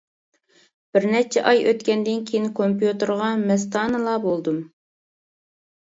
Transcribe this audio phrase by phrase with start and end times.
[0.95, 4.61] بىر نەچچە ئاي ئۆتكەندىن كېيىن كومپيۇتېرغا مەستانىلا بولدۇم.